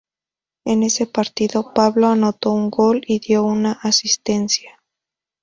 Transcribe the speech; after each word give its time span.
En 0.65 0.81
ese 0.81 1.05
partido 1.05 1.73
Pablo 1.75 2.07
anotó 2.07 2.49
un 2.53 2.71
gol 2.71 3.03
y 3.05 3.19
dio 3.19 3.43
una 3.43 3.73
asistencia. 3.83 4.79